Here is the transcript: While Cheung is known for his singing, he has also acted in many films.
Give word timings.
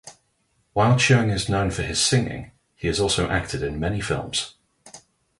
While 0.73 0.95
Cheung 0.95 1.31
is 1.31 1.47
known 1.47 1.69
for 1.69 1.83
his 1.83 2.01
singing, 2.01 2.53
he 2.73 2.87
has 2.87 2.99
also 2.99 3.29
acted 3.29 3.61
in 3.61 3.79
many 3.79 4.01
films. 4.01 4.55